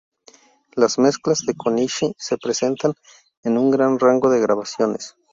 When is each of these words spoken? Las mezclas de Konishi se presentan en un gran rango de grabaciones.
Las 0.73 0.97
mezclas 0.97 1.45
de 1.45 1.53
Konishi 1.53 2.15
se 2.17 2.35
presentan 2.39 2.95
en 3.43 3.59
un 3.59 3.69
gran 3.69 3.99
rango 3.99 4.31
de 4.31 4.41
grabaciones. 4.41 5.15